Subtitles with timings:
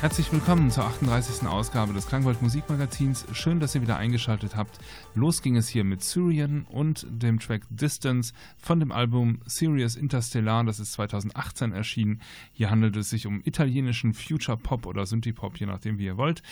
[0.00, 1.46] Herzlich willkommen zur 38.
[1.46, 3.26] Ausgabe des Klangwald Musikmagazins.
[3.34, 4.78] Schön, dass ihr wieder eingeschaltet habt.
[5.14, 10.64] Los ging es hier mit Syrian und dem Track Distance von dem Album Sirius Interstellar,
[10.64, 12.22] das ist 2018 erschienen.
[12.54, 16.16] Hier handelt es sich um italienischen Future Pop oder Synthie Pop, je nachdem wie ihr
[16.16, 16.42] wollt.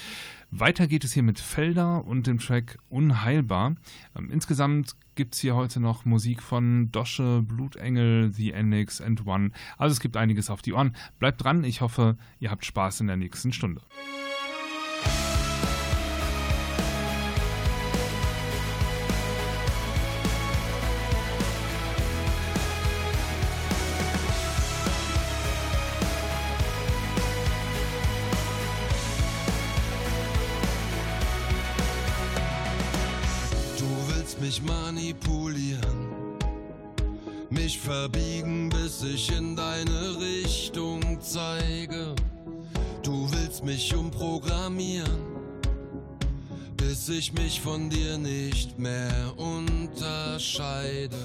[0.51, 3.77] Weiter geht es hier mit Felder und dem Track Unheilbar.
[4.17, 9.51] Ähm, insgesamt gibt es hier heute noch Musik von Dosche, Blutengel, The Enix and One.
[9.77, 10.97] Also es gibt einiges auf die Ohren.
[11.19, 13.83] Bleibt dran, ich hoffe, ihr habt Spaß in der nächsten Stunde.
[43.69, 45.27] Mich umprogrammieren,
[46.79, 51.19] bis ich mich von dir nicht mehr unterscheide.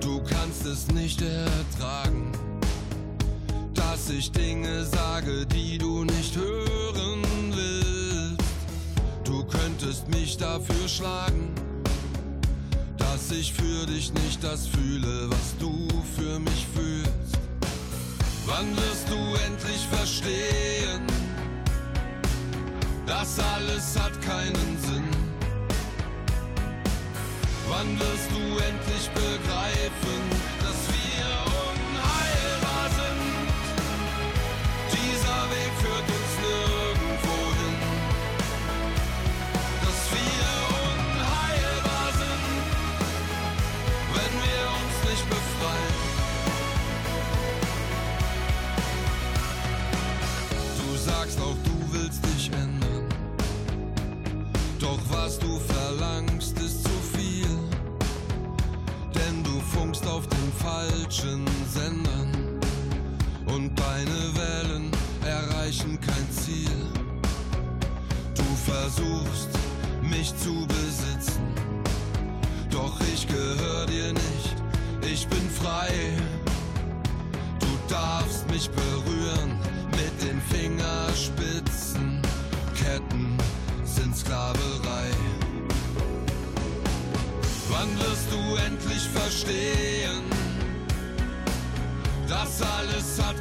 [0.00, 2.32] Du kannst es nicht ertragen,
[3.74, 8.40] dass ich Dinge sage, die du nicht hören willst.
[9.24, 11.50] Du könntest mich dafür schlagen,
[12.96, 17.38] dass ich für dich nicht das fühle, was du für mich fühlst.
[18.46, 21.23] Wann wirst du endlich verstehen?
[23.06, 25.04] Das alles hat keinen Sinn.
[27.68, 30.22] Wann wirst du endlich begreifen,
[60.84, 62.60] falschen Sendern.
[63.46, 64.90] Und deine Wellen
[65.24, 66.68] erreichen kein Ziel.
[68.34, 69.50] Du versuchst,
[70.02, 71.54] mich zu besitzen.
[72.70, 74.56] Doch ich gehör dir nicht,
[75.02, 75.90] ich bin frei.
[77.60, 79.58] Du darfst mich berühren
[79.92, 82.20] mit den Fingerspitzen.
[82.74, 83.38] Ketten
[83.84, 85.10] sind Sklaverei.
[87.70, 89.83] Wann wirst du endlich verstehen?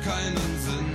[0.04, 0.92] Keinen Sinn.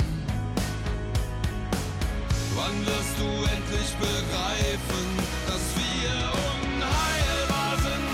[2.55, 5.07] Wann wirst du endlich begreifen,
[5.49, 6.15] dass wir
[6.53, 8.09] unheilbar sind?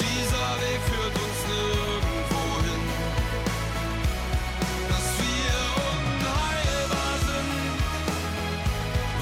[0.00, 2.84] Dieser Weg führt uns nirgendwo hin.
[4.92, 5.56] Dass wir
[5.92, 7.52] unheilbar sind,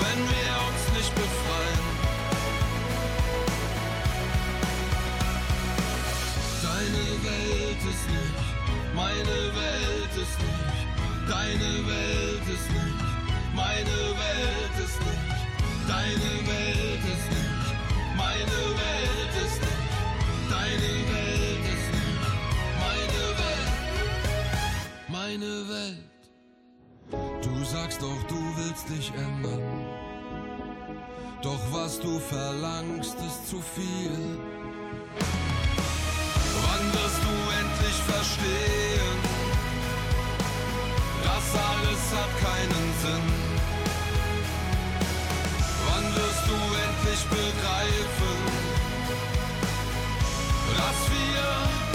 [0.02, 1.87] wenn wir uns nicht befreien.
[6.62, 8.47] Deine Welt ist nicht,
[8.94, 9.56] meine Welt
[11.28, 13.05] deine Welt ist nicht,
[13.55, 15.38] meine Welt ist nicht,
[15.88, 17.69] deine Welt ist nicht,
[18.17, 19.93] meine Welt ist nicht,
[20.50, 22.23] deine Welt ist nicht,
[22.84, 23.76] meine Welt,
[25.08, 26.06] meine Welt.
[27.43, 29.87] Du sagst doch, du willst dich ändern.
[31.43, 34.38] Doch was du verlangst, ist zu viel.
[36.62, 38.75] Wann wirst du endlich verstehen?
[42.06, 43.26] Alles hat keinen Sinn.
[45.87, 46.56] Wann wirst du
[46.87, 48.38] endlich begreifen,
[50.76, 51.86] dass wir,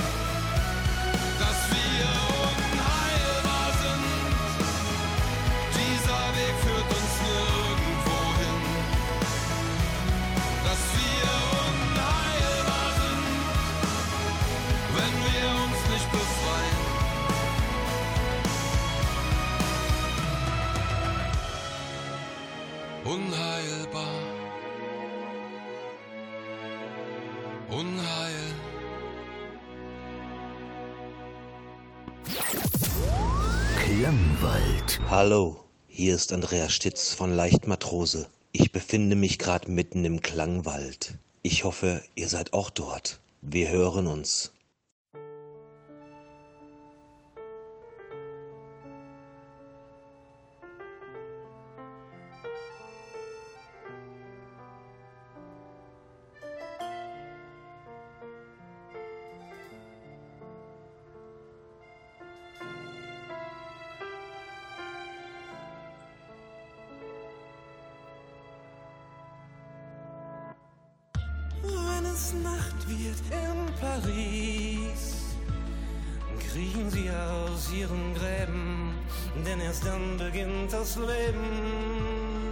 [35.11, 35.57] Hallo,
[35.89, 38.29] hier ist Andreas Stitz von Leichtmatrose.
[38.53, 41.15] Ich befinde mich gerade mitten im Klangwald.
[41.41, 43.19] Ich hoffe, ihr seid auch dort.
[43.41, 44.53] Wir hören uns.
[77.73, 78.93] Ihren Gräben,
[79.45, 82.51] denn erst dann beginnt das Leben.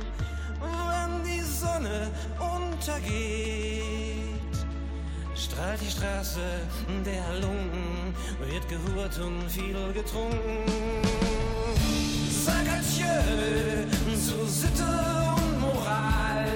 [0.61, 2.09] Wenn die Sonne
[2.39, 4.15] untergeht,
[5.35, 6.39] strahlt die Straße
[7.05, 10.65] der Lungen, wird gehurt und viel getrunken.
[12.45, 13.85] Sag adieu
[14.15, 14.85] zu Sitte
[15.35, 16.47] und Moral.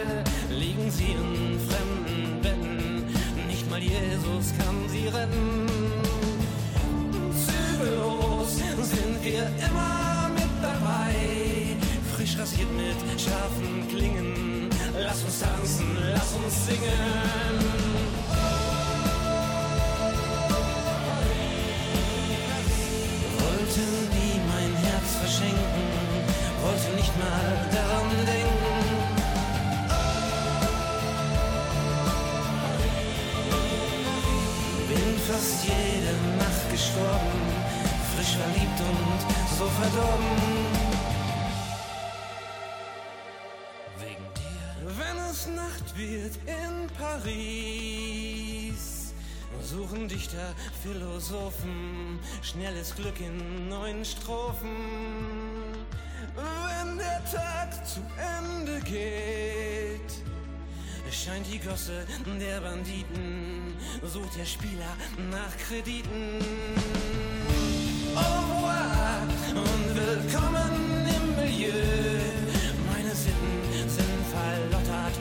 [0.49, 3.05] Liegen sie in fremden Betten,
[3.47, 5.82] nicht mal Jesus kann sie retten.
[9.23, 11.15] wir immer mit dabei.
[12.13, 14.69] Frisch rasiert mit scharfen Klingen.
[14.99, 17.57] Lass uns tanzen, lass uns singen.
[23.39, 25.87] Wollte die mein Herz verschenken,
[26.61, 28.73] wollte nicht mal daran denken.
[34.89, 37.62] Bin fast jede Nacht gestorben
[38.23, 39.21] frisch verliebt und
[39.57, 40.25] so verdorben.
[43.99, 44.63] Wegen dir.
[44.97, 48.81] Wenn es Nacht wird in Paris,
[49.61, 55.73] suchen Dichter, Philosophen schnelles Glück in neuen Strophen.
[56.35, 60.23] Wenn der Tag zu Ende geht,
[61.11, 62.07] scheint die Gosse
[62.39, 64.97] der Banditen, sucht der Spieler
[65.29, 66.39] nach Krediten.
[68.15, 69.21] Au revoir
[69.55, 70.71] und willkommen
[71.17, 71.73] im Milieu.
[72.91, 75.15] Meine Sitten sind verlottert,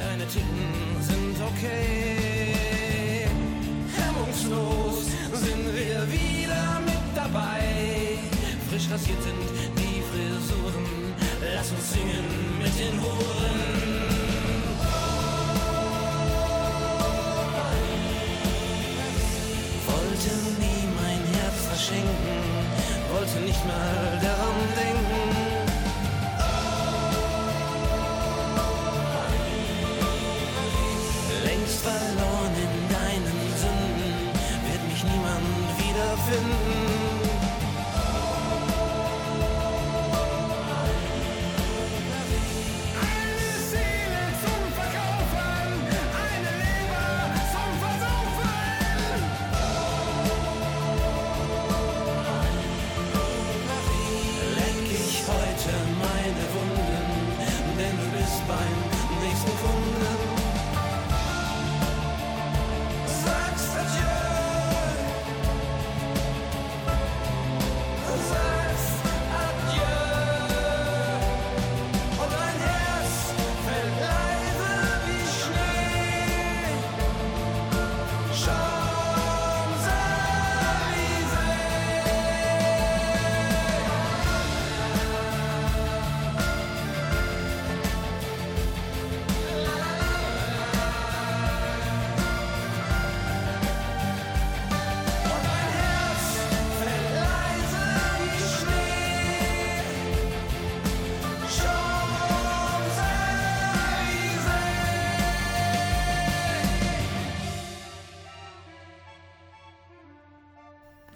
[0.00, 3.28] deine Titten sind okay.
[3.96, 8.18] Hemmungslos sind wir wieder mit dabei.
[8.68, 9.44] Frisch rasiert sind
[9.76, 11.14] die Frisuren.
[11.54, 13.63] Lass uns singen mit den Huren.
[23.66, 25.03] Mal daran denken.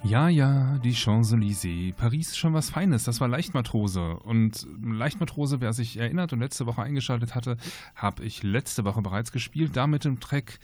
[0.09, 1.93] Ja, ja, die Champs-Élysées.
[1.93, 3.03] Paris ist schon was Feines.
[3.03, 4.17] Das war Leichtmatrose.
[4.17, 7.57] Und Leichtmatrose, wer sich erinnert und letzte Woche eingeschaltet hatte,
[7.93, 9.77] habe ich letzte Woche bereits gespielt.
[9.77, 10.57] Da mit dem Track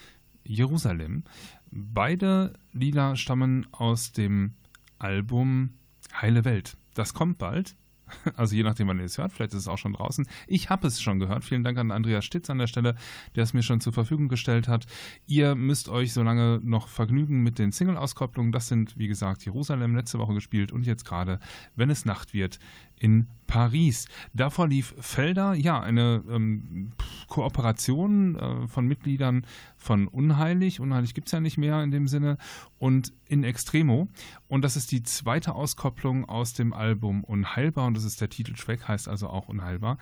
[0.44, 1.26] Jerusalem.
[1.70, 4.56] Beide Lieder stammen aus dem
[4.98, 5.76] Album
[6.20, 6.76] Heile Welt.
[6.96, 7.76] Das kommt bald.
[8.36, 10.28] Also je nachdem, wann ihr es hört, vielleicht ist es auch schon draußen.
[10.48, 11.44] Ich habe es schon gehört.
[11.44, 12.96] Vielen Dank an Andreas Stitz an der Stelle,
[13.36, 14.86] der es mir schon zur Verfügung gestellt hat.
[15.28, 18.52] Ihr müsst euch so lange noch vergnügen mit den Single-Auskopplungen.
[18.52, 21.40] Das sind, wie gesagt, Jerusalem letzte Woche gespielt und jetzt gerade,
[21.76, 22.60] wenn es Nacht wird,
[23.00, 24.08] in Paris.
[24.34, 26.92] Davor lief Felder, ja, eine ähm,
[27.28, 29.46] Kooperation äh, von Mitgliedern
[29.78, 30.80] von Unheilig.
[30.80, 32.38] Unheilig gibt es ja nicht mehr in dem Sinne.
[32.78, 34.08] Und in Extremo.
[34.48, 37.88] Und das ist die zweite Auskopplung aus dem Album Unheilbar.
[37.88, 39.98] Und das ist der Titeltrack, heißt also auch Unheilbar.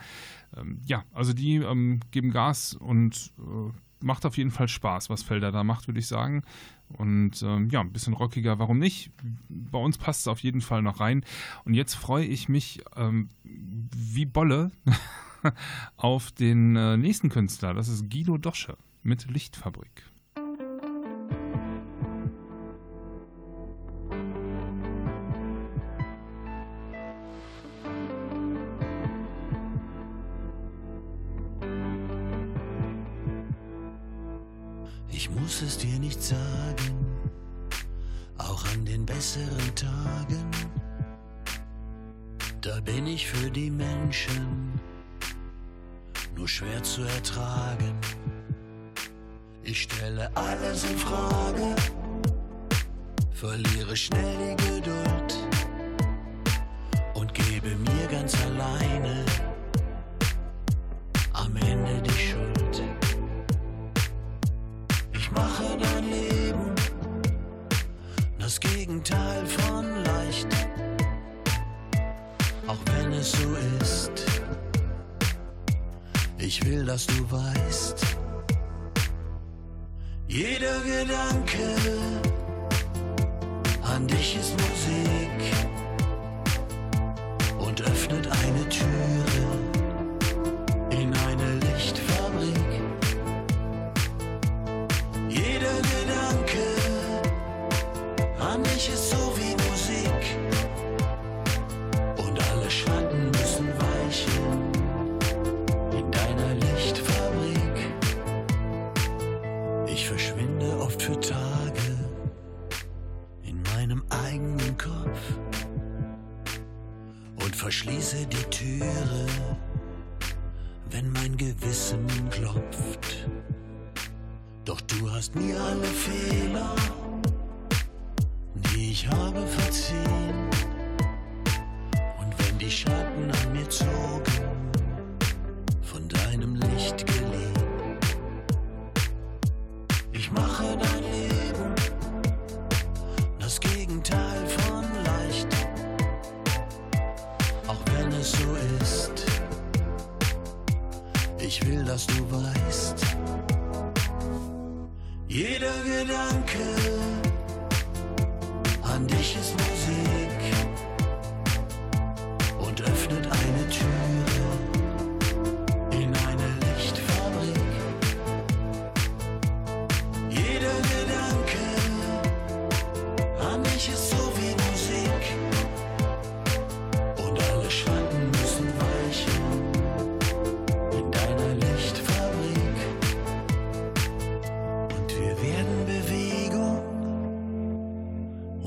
[0.56, 3.72] Ähm, ja, also die ähm, geben Gas und äh,
[4.04, 6.44] macht auf jeden Fall Spaß, was Felder da macht, würde ich sagen.
[6.90, 9.12] Und ähm, ja, ein bisschen rockiger, warum nicht?
[9.50, 11.26] Bei uns passt es auf jeden Fall noch rein.
[11.66, 14.72] Und jetzt freue ich mich ähm, wie Bolle
[15.98, 17.74] auf den äh, nächsten Künstler.
[17.74, 20.13] Das ist Guido Dosche mit Lichtfabrik.
[35.54, 37.22] Muss es dir nicht sagen,
[38.40, 40.50] auch an den besseren Tagen,
[42.62, 44.80] da bin ich für die Menschen
[46.36, 47.94] nur schwer zu ertragen.
[49.62, 51.76] Ich stelle alles in Frage,
[53.32, 55.38] verliere schnell die Geduld
[57.14, 59.24] und gebe mir ganz alleine
[68.64, 70.48] Gegenteil von leicht,
[72.68, 74.12] auch wenn es so ist.
[76.38, 78.06] Ich will, dass du weißt,
[80.28, 81.76] jeder Gedanke
[83.84, 85.73] an dich ist Musik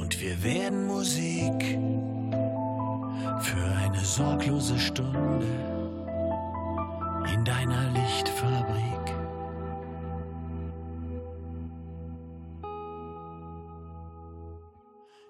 [0.06, 1.78] und wir werden Musik
[3.40, 5.44] für eine sorglose Stunde
[7.34, 9.04] in deiner Lichtfabrik.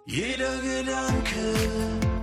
[0.05, 2.15] Jeder Gedanke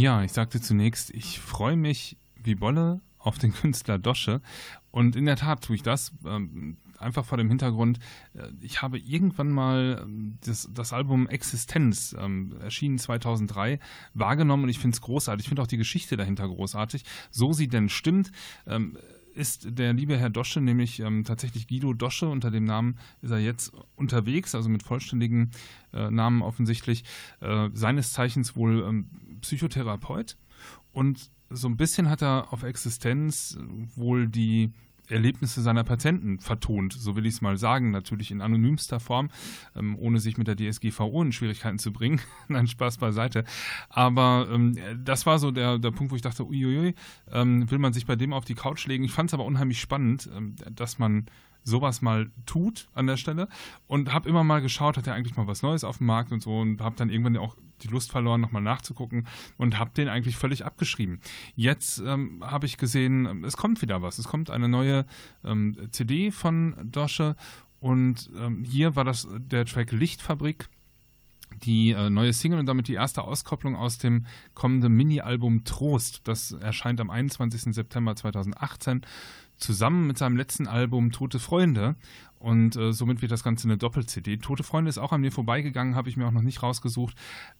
[0.00, 4.40] Ja, ich sagte zunächst, ich freue mich wie Bolle auf den Künstler Dosche.
[4.90, 6.12] Und in der Tat tue ich das.
[6.24, 7.98] Ähm, einfach vor dem Hintergrund,
[8.32, 13.78] äh, ich habe irgendwann mal ähm, das, das Album Existenz, ähm, erschienen 2003,
[14.14, 15.44] wahrgenommen und ich finde es großartig.
[15.44, 17.04] Ich finde auch die Geschichte dahinter großartig.
[17.30, 18.32] So sie denn stimmt.
[18.66, 18.96] Ähm,
[19.40, 23.38] ist der liebe Herr Dosche, nämlich ähm, tatsächlich Guido Dosche, unter dem Namen ist er
[23.38, 25.50] jetzt unterwegs, also mit vollständigen
[25.94, 27.04] äh, Namen offensichtlich,
[27.40, 30.36] äh, seines Zeichens wohl ähm, Psychotherapeut.
[30.92, 33.58] Und so ein bisschen hat er auf Existenz
[33.96, 34.72] wohl die
[35.10, 39.30] Erlebnisse seiner Patienten vertont, so will ich es mal sagen, natürlich in anonymster Form,
[39.76, 42.20] ähm, ohne sich mit der DSGVO in Schwierigkeiten zu bringen.
[42.48, 43.44] Nein, Spaß beiseite.
[43.88, 46.94] Aber ähm, das war so der, der Punkt, wo ich dachte, uiuiui,
[47.32, 49.04] ähm, will man sich bei dem auf die Couch legen.
[49.04, 51.26] Ich fand es aber unheimlich spannend, ähm, dass man
[51.62, 53.48] sowas mal tut an der Stelle
[53.86, 56.42] und habe immer mal geschaut, hat er eigentlich mal was Neues auf dem Markt und
[56.42, 60.36] so und habe dann irgendwann auch die Lust verloren, nochmal nachzugucken und habe den eigentlich
[60.36, 61.20] völlig abgeschrieben.
[61.54, 64.18] Jetzt ähm, habe ich gesehen, es kommt wieder was.
[64.18, 65.06] Es kommt eine neue
[65.44, 67.36] ähm, CD von Dosche
[67.78, 70.68] und ähm, hier war das der Track Lichtfabrik
[71.62, 76.22] die äh, neue Single und damit die erste Auskopplung aus dem kommenden Mini-Album Trost.
[76.24, 77.74] Das erscheint am 21.
[77.74, 79.02] September 2018
[79.60, 81.96] zusammen mit seinem letzten Album Tote Freunde.
[82.40, 84.38] Und äh, somit wird das Ganze eine Doppel-CD.
[84.38, 87.14] Tote Freunde ist auch an mir vorbeigegangen, habe ich mir auch noch nicht rausgesucht.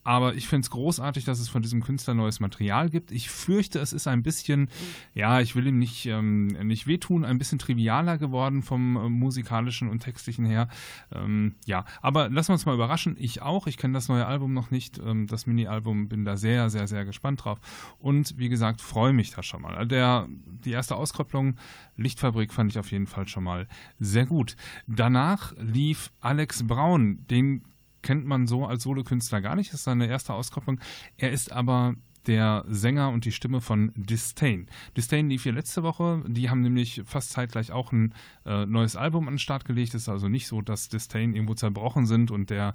[0.04, 3.12] Aber ich finde es großartig, dass es von diesem Künstler neues Material gibt.
[3.12, 4.70] Ich fürchte, es ist ein bisschen,
[5.12, 9.90] ja, ich will ihm nicht, ähm, nicht wehtun, ein bisschen trivialer geworden vom äh, musikalischen
[9.90, 10.68] und textlichen her.
[11.12, 13.16] Ähm, ja, aber lassen wir uns mal überraschen.
[13.18, 13.66] Ich auch.
[13.66, 14.98] Ich kenne das neue Album noch nicht.
[14.98, 17.60] Ähm, das Mini-Album bin da sehr, sehr, sehr gespannt drauf.
[17.98, 19.86] Und wie gesagt, freue mich da schon mal.
[19.86, 20.26] Der,
[20.64, 21.56] die erste Auskopplung
[22.00, 24.56] Lichtfabrik fand ich auf jeden Fall schon mal sehr gut.
[24.86, 27.64] Danach lief Alex Braun, den
[28.02, 30.80] kennt man so als Solokünstler gar nicht, das ist seine erste Auskopplung.
[31.16, 31.94] Er ist aber
[32.26, 34.66] der Sänger und die Stimme von Disdain.
[34.96, 36.22] Disdain lief hier letzte Woche.
[36.26, 39.94] Die haben nämlich fast zeitgleich auch ein äh, neues Album an den Start gelegt.
[39.94, 42.74] Es ist also nicht so, dass Disdain irgendwo zerbrochen sind und der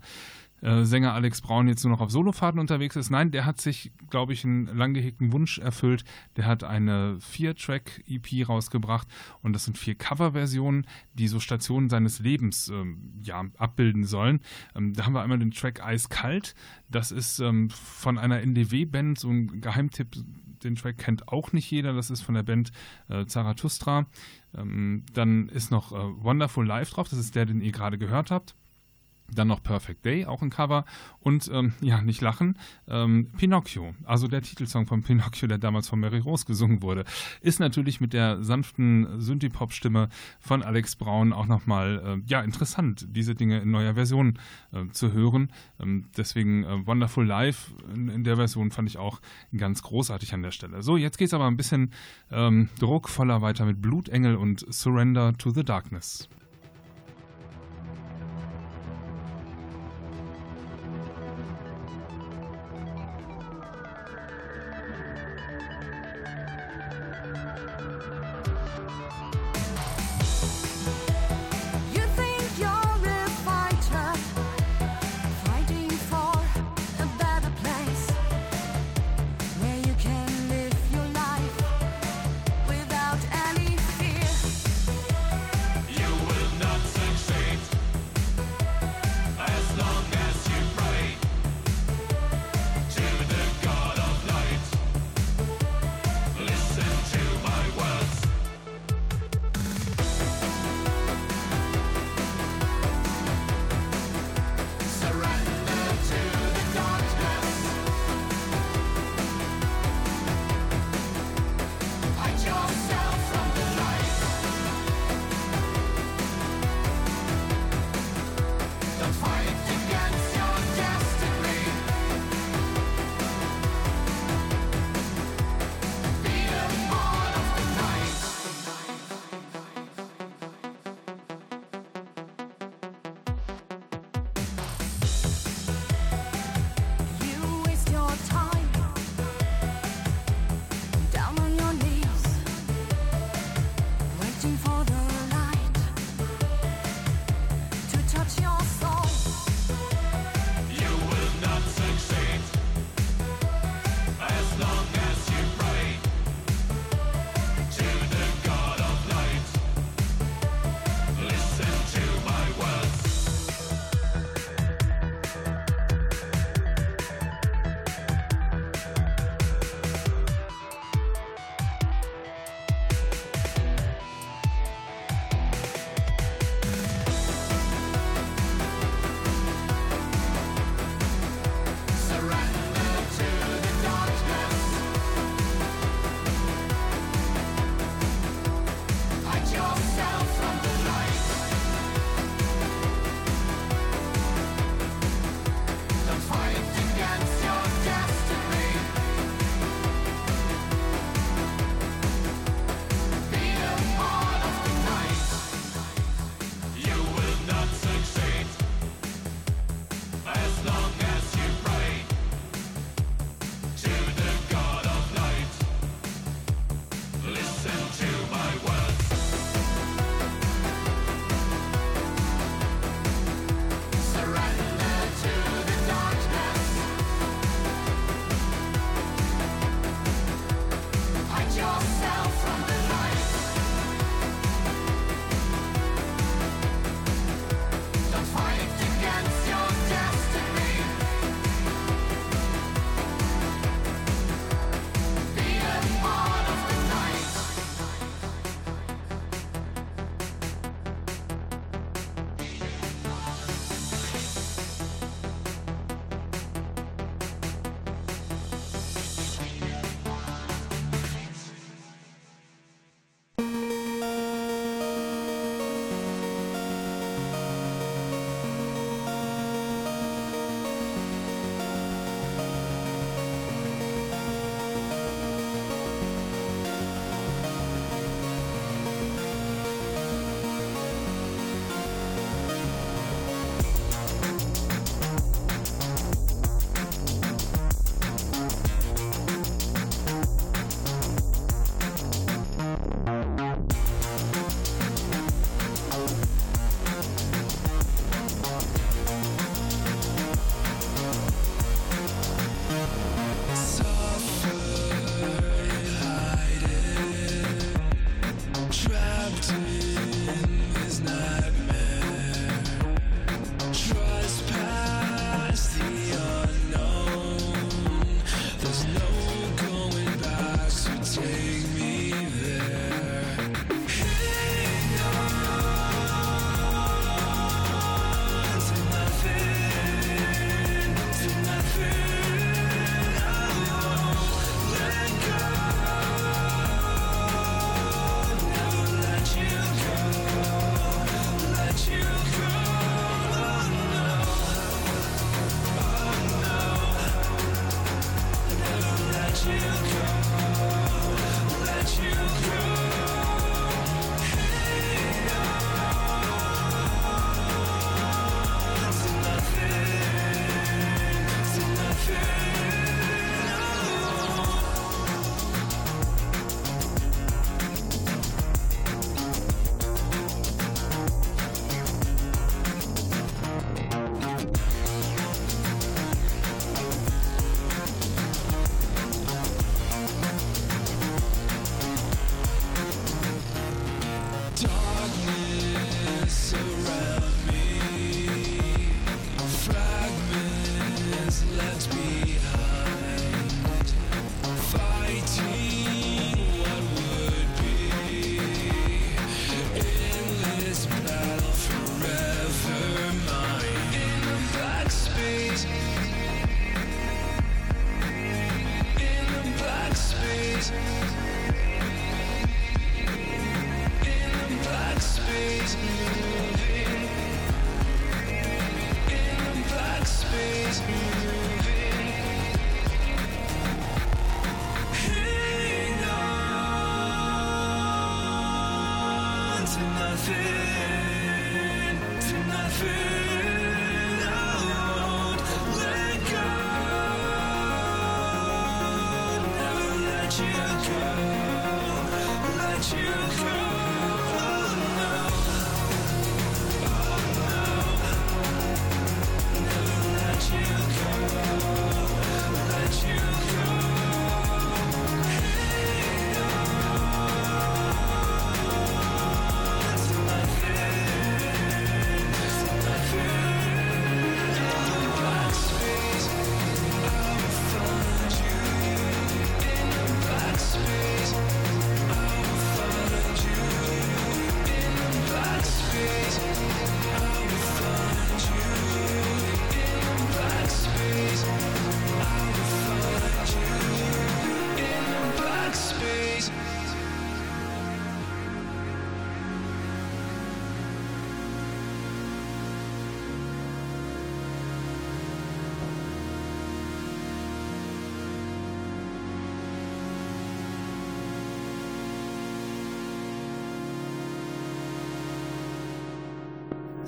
[0.62, 3.10] Sänger Alex Braun jetzt nur noch auf Solofahrten unterwegs ist.
[3.10, 6.04] Nein, der hat sich, glaube ich, einen lang gehegten Wunsch erfüllt.
[6.38, 9.08] Der hat eine Vier-Track-EP rausgebracht
[9.42, 14.40] und das sind vier Coverversionen, die so Stationen seines Lebens ähm, ja, abbilden sollen.
[14.76, 16.56] Ähm, da haben wir einmal den Track Eiskalt.
[16.90, 20.16] Das ist ähm, von einer NDW-Band, so ein Geheimtipp.
[20.64, 21.94] Den Track kennt auch nicht jeder.
[21.94, 22.72] Das ist von der Band
[23.10, 24.08] äh, Zarathustra.
[24.58, 27.10] Ähm, dann ist noch äh, Wonderful Life drauf.
[27.10, 28.56] Das ist der, den ihr gerade gehört habt.
[29.34, 30.86] Dann noch Perfect Day, auch ein Cover.
[31.20, 32.58] Und ähm, ja, nicht lachen,
[32.88, 37.06] ähm, Pinocchio, also der Titelsong von Pinocchio, der damals von Mary Rose gesungen wurde,
[37.42, 40.10] ist natürlich mit der sanften Synthie-Pop-Stimme
[40.40, 44.40] von Alex Braun auch nochmal äh, ja, interessant, diese Dinge in neuer Version
[44.72, 45.52] äh, zu hören.
[45.80, 49.22] Ähm, deswegen äh, Wonderful Life in, in, der Version fand ich auch
[49.56, 50.84] ganz großartig an der Stelle.
[50.84, 51.92] So, jetzt geht es aber ein bisschen
[52.32, 56.30] ähm, druckvoller weiter mit Blutengel und Surrender to the Darkness.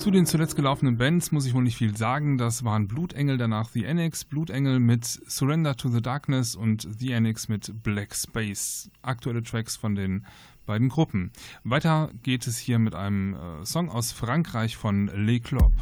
[0.08, 2.38] Zu den zuletzt gelaufenen Bands muss ich wohl nicht viel sagen.
[2.38, 7.50] Das waren Blutengel, danach The Annex, Blutengel mit Surrender to the Darkness und The Annex
[7.50, 8.90] mit Black Space.
[9.02, 10.26] Aktuelle Tracks von den
[10.66, 11.32] beiden Gruppen.
[11.66, 15.74] Weiter geht es hier mit einem äh, Song aus Frankreich von Le Clop.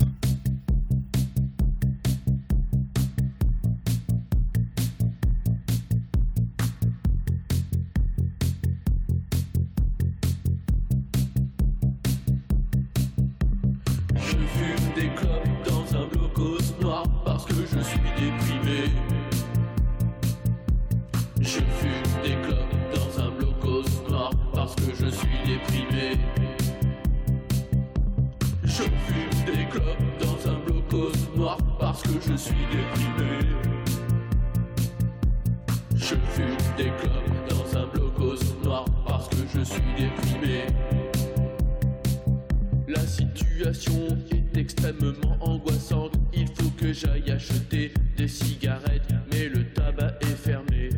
[43.16, 46.14] situation est extrêmement angoissante.
[46.34, 50.90] Il faut que j'aille acheter des cigarettes, mais le tabac est fermé.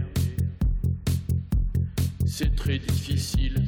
[2.25, 3.61] C'est très difficile.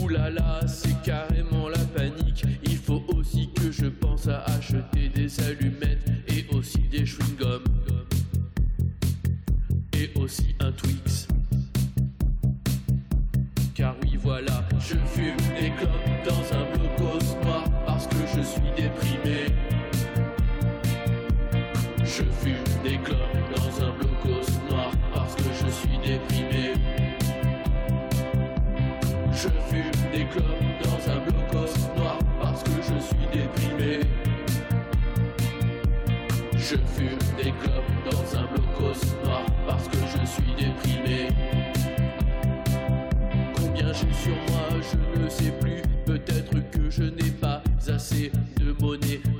[0.00, 2.44] Ouh là là, c'est carrément la panique.
[2.64, 7.37] Il faut aussi que je pense à acheter des allumettes et aussi des chewing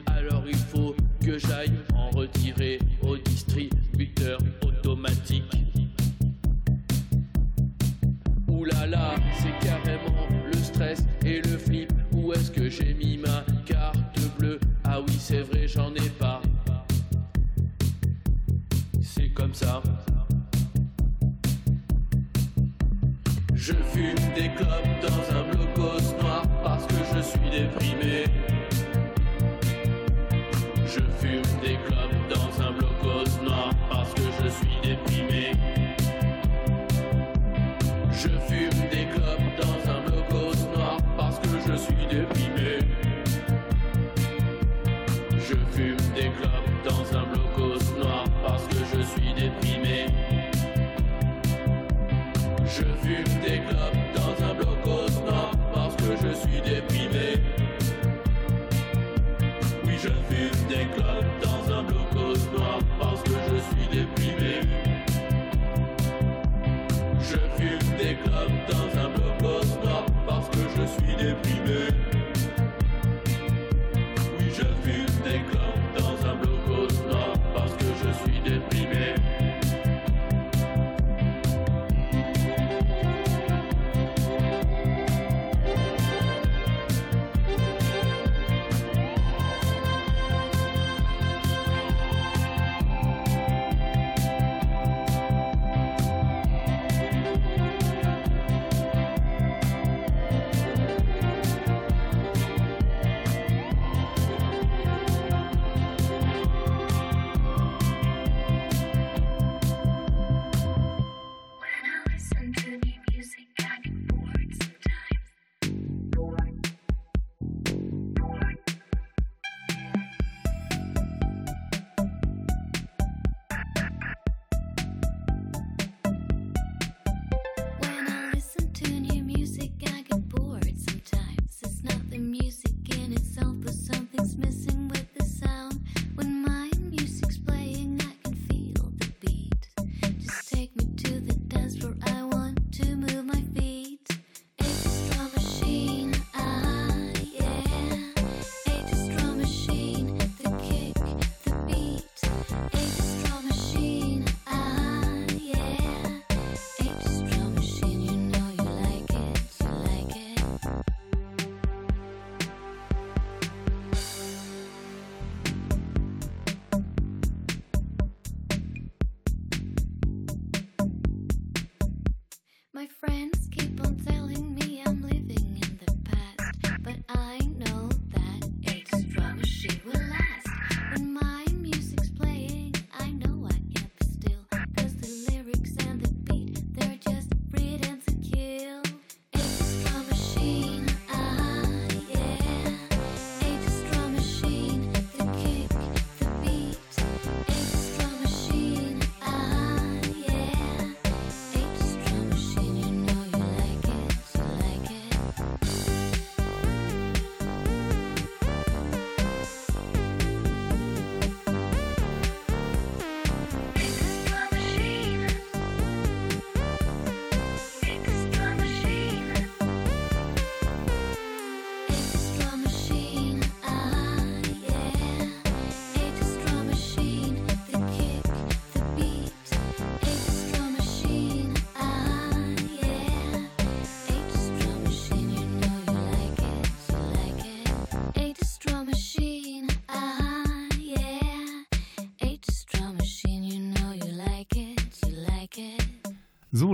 [0.07, 1.78] alors il faut que j'aille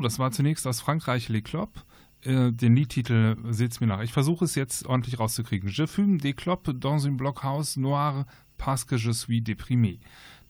[0.00, 1.84] Das war zunächst aus Frankreich Le Clop.
[2.22, 4.02] Äh, den Liedtitel seht's mir nach.
[4.02, 5.68] Ich versuche es jetzt ordentlich rauszukriegen.
[5.68, 8.26] Je fume des clopes dans un blockhaus noir
[8.56, 9.98] parce que je suis déprimé.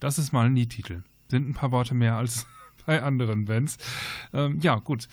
[0.00, 1.02] Das ist mal ein Liedtitel.
[1.28, 2.46] Sind ein paar Worte mehr als
[2.86, 3.78] bei anderen Bands.
[4.32, 5.08] Ähm, ja, gut.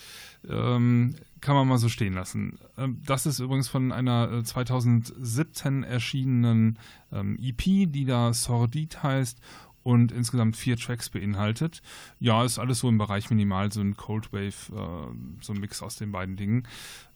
[0.47, 2.59] Ähm, kann man mal so stehen lassen.
[2.77, 6.77] Ähm, das ist übrigens von einer äh, 2017 erschienenen
[7.11, 9.39] ähm, EP, die da Sordid heißt
[9.83, 11.81] und insgesamt vier Tracks beinhaltet.
[12.19, 15.81] Ja, ist alles so im Bereich Minimal, so ein Cold Wave, äh, so ein Mix
[15.81, 16.67] aus den beiden Dingen.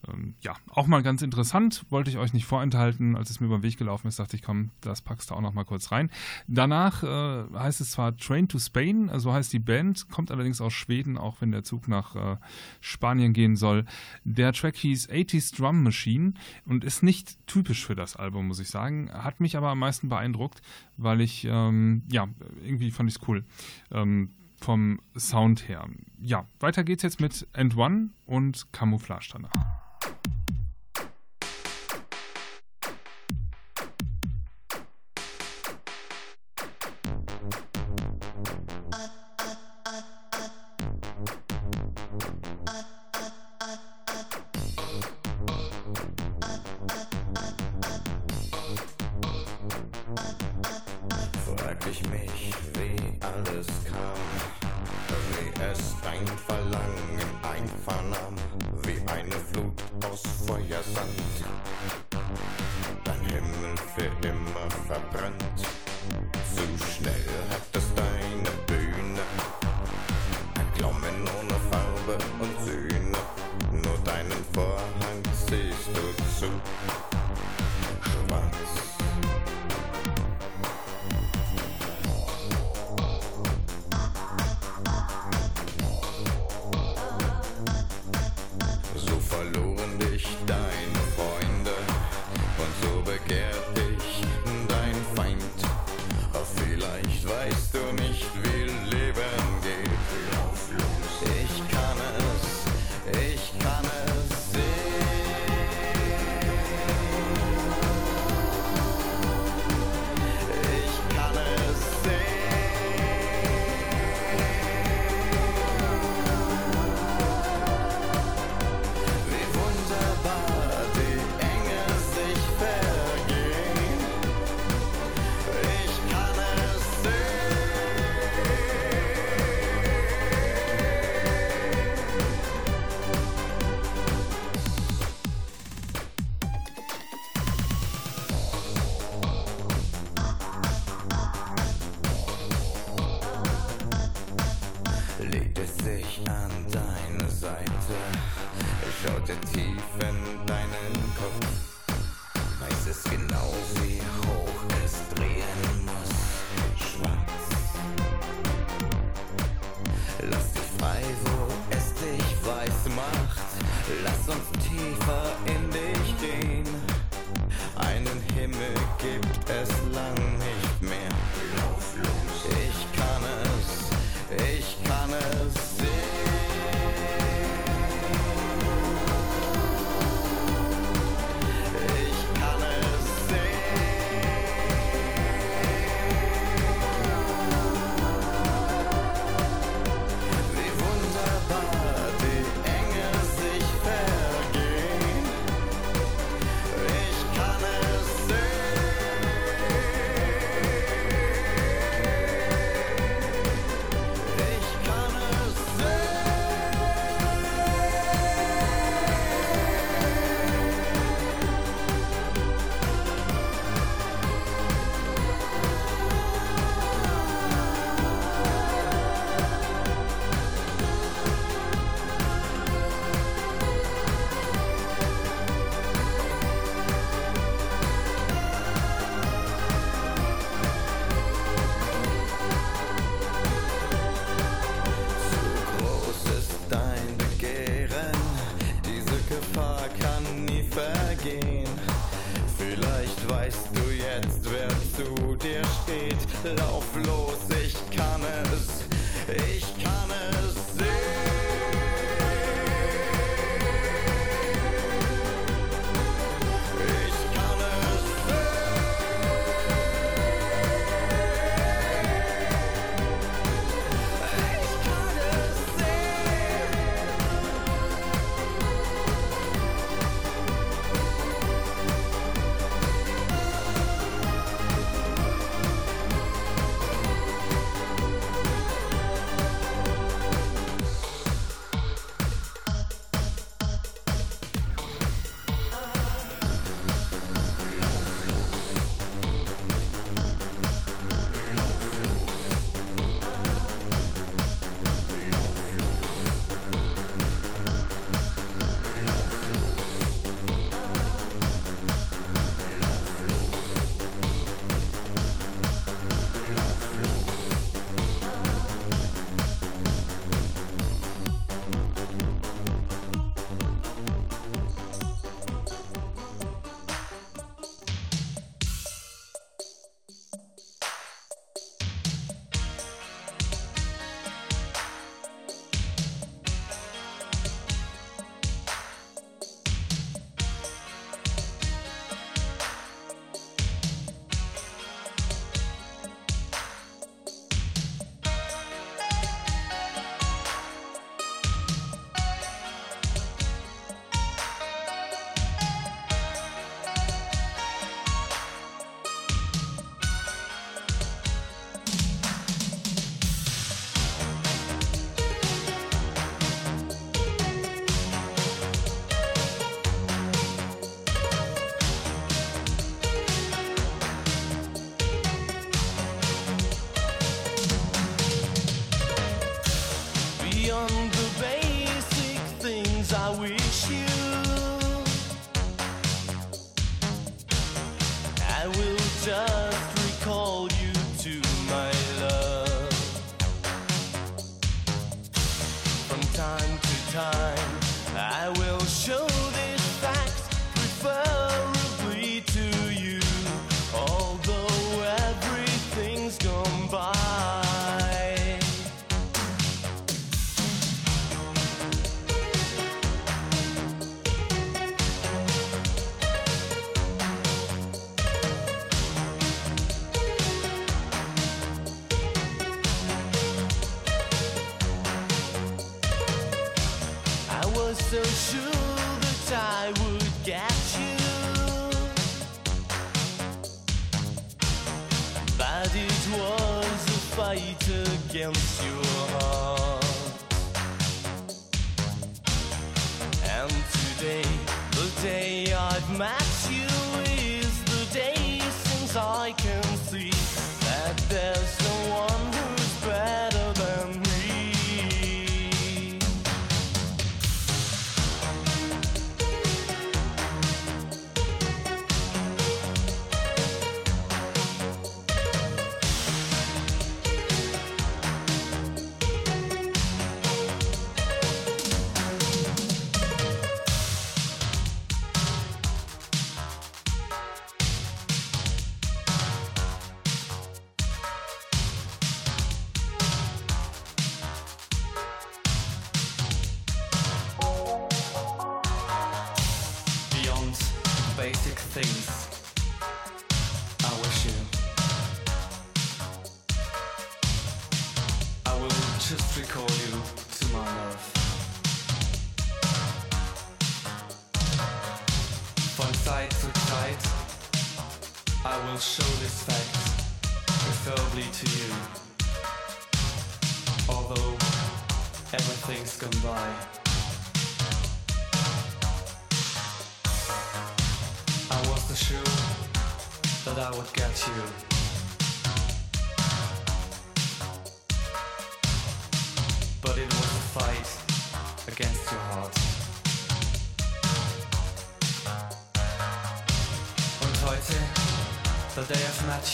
[0.08, 3.16] Ähm, ja, auch mal ganz interessant, wollte ich euch nicht vorenthalten.
[3.16, 5.42] Als es mir über den Weg gelaufen ist, dachte ich, komm, das packst du auch
[5.42, 6.10] noch mal kurz rein.
[6.48, 10.74] Danach äh, heißt es zwar Train to Spain, so heißt die Band, kommt allerdings aus
[10.74, 12.38] Schweden, auch wenn der Zug nach äh,
[12.82, 13.86] Spanien gehen soll.
[14.24, 16.34] Der Track hieß 80s Drum Machine
[16.66, 19.12] und ist nicht typisch für das Album, muss ich sagen.
[19.12, 20.62] Hat mich aber am meisten beeindruckt,
[20.98, 22.28] weil ich, ähm, ja,
[22.64, 23.44] irgendwie fand ich es cool.
[23.92, 25.88] Ähm, vom Sound her.
[26.20, 29.85] Ja, weiter geht's jetzt mit End One und Camouflage danach.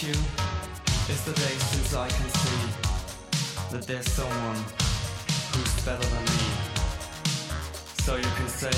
[0.03, 0.13] you,
[1.09, 4.55] it's the day since I can see that there's someone
[5.53, 6.47] who's better than me.
[8.03, 8.71] So you can say,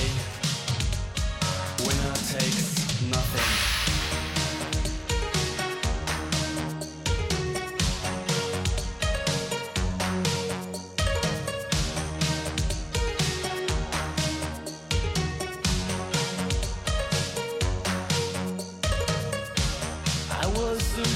[1.86, 3.62] winner takes nothing.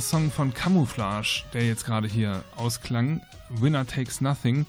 [0.00, 4.66] Song von Camouflage, der jetzt gerade hier ausklang, Winner Takes Nothing,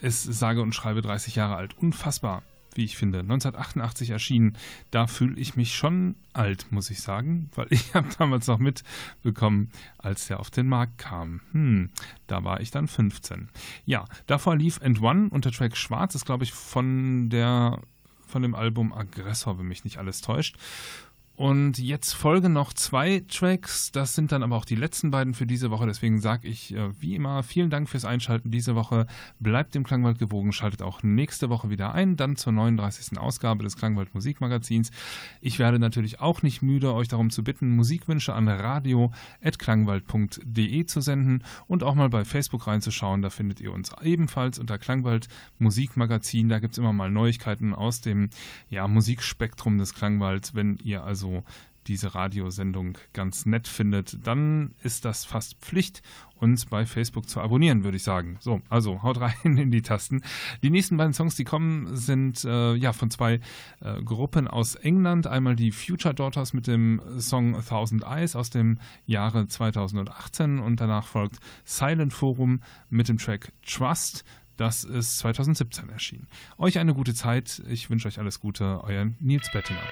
[0.00, 1.76] ist sage und schreibe 30 Jahre alt.
[1.78, 2.42] Unfassbar,
[2.74, 3.20] wie ich finde.
[3.20, 4.56] 1988 erschienen.
[4.90, 9.70] Da fühle ich mich schon alt, muss ich sagen, weil ich habe damals noch mitbekommen,
[9.98, 11.40] als der auf den Markt kam.
[11.52, 11.90] Hm,
[12.26, 13.48] da war ich dann 15.
[13.84, 17.80] Ja, davor lief End One und der Track Schwarz ist, glaube ich, von der
[18.26, 20.56] von dem Album Aggressor, wenn mich nicht alles täuscht.
[21.36, 23.92] Und jetzt folgen noch zwei Tracks.
[23.92, 25.84] Das sind dann aber auch die letzten beiden für diese Woche.
[25.84, 29.06] Deswegen sage ich äh, wie immer vielen Dank fürs Einschalten diese Woche.
[29.38, 30.52] Bleibt dem Klangwald gewogen.
[30.52, 32.16] Schaltet auch nächste Woche wieder ein.
[32.16, 33.18] Dann zur 39.
[33.18, 34.92] Ausgabe des Klangwald Musikmagazins.
[35.42, 41.42] Ich werde natürlich auch nicht müde, euch darum zu bitten, Musikwünsche an radio.klangwald.de zu senden
[41.66, 43.20] und auch mal bei Facebook reinzuschauen.
[43.20, 45.28] Da findet ihr uns ebenfalls unter Klangwald
[45.58, 46.48] Musikmagazin.
[46.48, 48.30] Da gibt es immer mal Neuigkeiten aus dem
[48.70, 50.54] ja, Musikspektrum des Klangwalds.
[50.54, 51.25] Wenn ihr also
[51.86, 56.02] diese Radiosendung ganz nett findet, dann ist das fast Pflicht,
[56.34, 58.36] uns bei Facebook zu abonnieren, würde ich sagen.
[58.40, 60.22] So, also haut rein in die Tasten.
[60.62, 63.40] Die nächsten beiden Songs, die kommen, sind äh, ja von zwei
[63.80, 65.26] äh, Gruppen aus England.
[65.26, 71.06] Einmal die Future Daughters mit dem Song Thousand Eyes aus dem Jahre 2018 und danach
[71.06, 72.60] folgt Silent Forum
[72.90, 74.24] mit dem Track Trust.
[74.56, 76.28] Das ist 2017 erschienen.
[76.56, 77.62] Euch eine gute Zeit.
[77.68, 78.82] Ich wünsche euch alles Gute.
[78.84, 79.82] Euer Nils Bettinger.